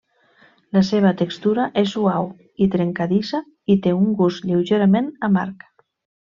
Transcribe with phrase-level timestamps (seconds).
[0.77, 2.25] La seva textura és suau
[2.67, 3.43] i trencadissa
[3.75, 5.69] i té un gust lleugerament amarg.